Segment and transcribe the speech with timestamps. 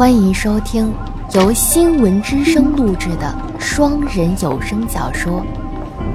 [0.00, 0.90] 欢迎收听
[1.34, 5.44] 由新闻之声录制的双人有声小说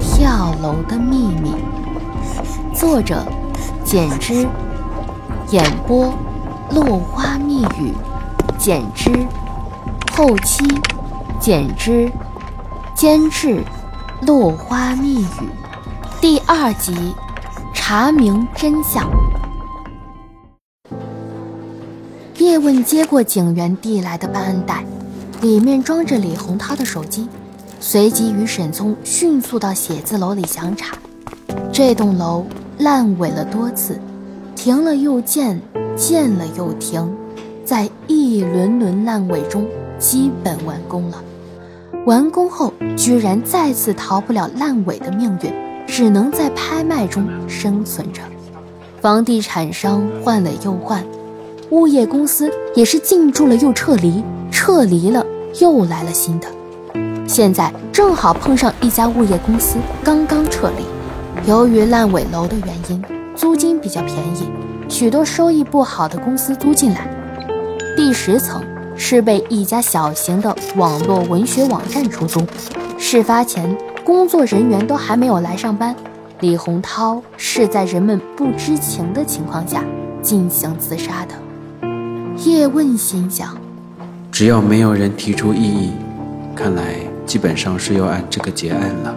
[0.00, 1.54] 跳楼的秘密》，
[2.76, 3.24] 作者
[3.84, 4.44] 简之，
[5.52, 6.12] 演播
[6.72, 7.94] 落花密语，
[8.58, 9.24] 简之，
[10.10, 10.66] 后期
[11.38, 12.10] 简之，
[12.92, 13.62] 监制
[14.22, 15.48] 落花密语，
[16.20, 17.14] 第二集，
[17.72, 19.08] 查明真相。
[22.46, 24.84] 叶问接过警员递来的办案袋，
[25.42, 27.28] 里面装着李洪涛的手机，
[27.80, 30.96] 随即与沈聪迅速到写字楼里详查。
[31.72, 32.46] 这栋楼
[32.78, 33.98] 烂尾了多次，
[34.54, 35.60] 停了又建，
[35.96, 37.12] 建了又停，
[37.64, 39.66] 在一轮轮烂尾中
[39.98, 41.20] 基本完工了。
[42.06, 45.52] 完工后，居然再次逃不了烂尾的命运，
[45.84, 48.22] 只能在拍卖中生存着。
[49.00, 51.04] 房地产商换了又换。
[51.70, 54.22] 物业公司也是进驻了又撤离，
[54.52, 55.24] 撤离了
[55.60, 56.46] 又来了新的。
[57.26, 60.84] 现在正好碰上一家物业公司刚刚撤离，
[61.48, 63.02] 由于烂尾楼的原因，
[63.34, 64.48] 租金比较便宜，
[64.88, 67.08] 许多收益不好的公司租进来。
[67.96, 68.62] 第十层
[68.94, 72.46] 是被一家小型的网络文学网站出租。
[72.96, 75.96] 事发前，工作人员都还没有来上班，
[76.38, 79.82] 李洪涛是在人们不知情的情况下
[80.22, 81.34] 进行自杀的。
[82.44, 83.56] 叶问心想：
[84.30, 85.92] 只要没有人提出异议，
[86.54, 89.14] 看来基本上是要按这个结案了。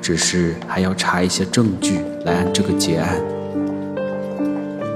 [0.00, 3.08] 只是还要查一些证据来按这个结案。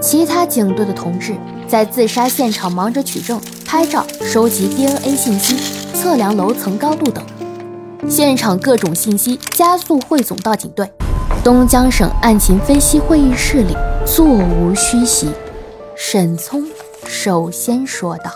[0.03, 1.35] 其他警队的同志
[1.69, 5.57] 在自杀现场忙着取证、拍照、收集 DNA 信息、
[5.95, 7.25] 测量楼层高度等，
[8.09, 10.91] 现场各种信息加速汇总到警队。
[11.45, 15.29] 东江省案情分析会议室里座无虚席，
[15.97, 16.65] 沈聪。
[17.09, 18.31] 首先说道：“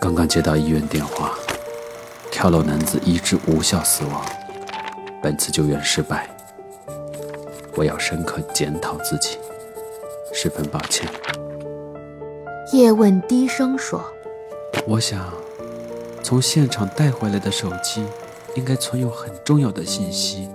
[0.00, 1.32] 刚刚接到医院电话，
[2.30, 4.24] 跳楼男子医治无效死亡，
[5.22, 6.28] 本次救援失败。
[7.74, 9.38] 我要深刻检讨自己，
[10.32, 11.06] 十分抱歉。”
[12.72, 14.02] 叶问低声说
[14.88, 15.32] ：“我想，
[16.22, 18.04] 从现场带回来的手机
[18.54, 20.48] 应该存有很重要的信息，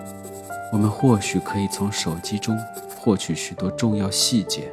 [0.72, 2.58] 我们或许可以从手机中
[3.00, 4.72] 获取许多重要细节。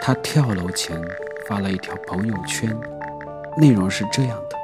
[0.00, 1.00] 他跳楼前。”
[1.46, 2.74] 发了一条朋友圈，
[3.56, 4.56] 内容是这样的：“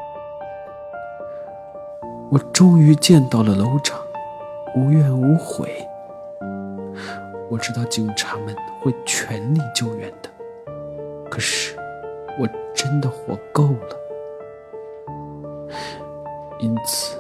[2.33, 4.01] 我终于见到了楼长，
[4.75, 5.87] 无怨无悔。
[7.51, 10.31] 我知道警察们会全力救援的，
[11.29, 11.77] 可是
[12.39, 13.97] 我真的活够了。
[16.61, 17.17] 因此，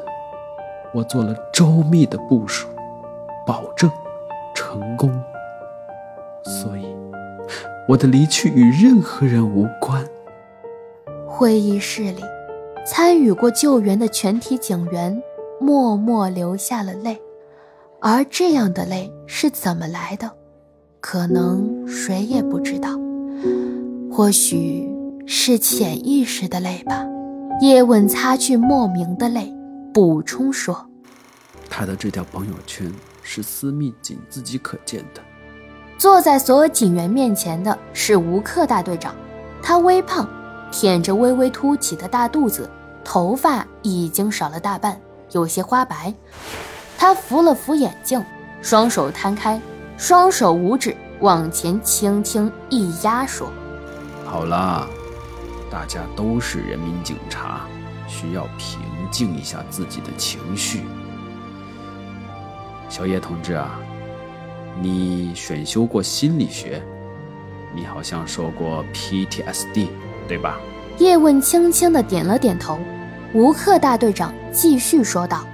[0.94, 2.68] 我做了周密的部署，
[3.46, 3.90] 保证
[4.54, 5.22] 成功。
[6.42, 6.96] 所以。”
[7.88, 10.04] 我的离去与任何人无关。
[11.26, 12.22] 会议室里，
[12.86, 15.20] 参与过救援的全体警员
[15.60, 17.20] 默默流下了泪，
[18.00, 20.30] 而这样的泪是怎么来的，
[21.00, 22.90] 可能谁也不知道。
[24.12, 24.88] 或许
[25.26, 27.06] 是潜意识的泪吧。
[27.60, 29.52] 叶问擦去莫名的泪，
[29.92, 30.86] 补充说
[31.68, 32.90] ：“他的这条朋友圈
[33.22, 35.20] 是私密，仅自己可见的。”
[36.00, 39.14] 坐在所有警员面前的是吴克大队长，
[39.62, 40.26] 他微胖，
[40.72, 42.70] 腆着微微凸起的大肚子，
[43.04, 44.98] 头发已经少了大半，
[45.32, 46.14] 有些花白。
[46.96, 48.24] 他扶了扶眼镜，
[48.62, 49.60] 双手摊开，
[49.98, 53.52] 双手五指往前轻轻一压，说
[54.24, 54.88] ：“好了，
[55.70, 57.66] 大家都是人民警察，
[58.08, 60.84] 需要平静一下自己的情绪。
[62.88, 63.78] 小叶同志啊。”
[64.80, 66.82] 你选修过心理学，
[67.74, 69.88] 你好像说过 PTSD，
[70.28, 70.60] 对吧？
[70.98, 72.78] 叶问轻轻的点了点头。
[73.32, 75.46] 吴克大队长继续说道：“